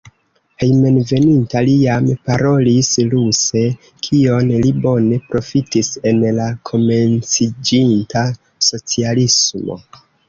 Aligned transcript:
Hejmenveninta 0.61 1.61
li 1.67 1.73
jam 1.81 2.07
parolis 2.29 2.89
ruse, 3.11 3.61
kion 4.07 4.49
li 4.65 4.71
bone 4.87 5.19
profitis 5.35 5.91
en 6.13 6.25
la 6.41 6.49
komenciĝinta 6.71 8.25
socialismo. 8.71 9.79